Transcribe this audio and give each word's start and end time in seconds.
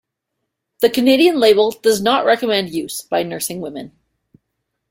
The 0.79 0.89
Canadian 0.89 1.39
labeling 1.39 1.77
does 1.83 2.01
not 2.01 2.25
recommend 2.25 2.71
use 2.73 3.03
by 3.03 3.21
nursing 3.21 3.61
women. 3.61 3.91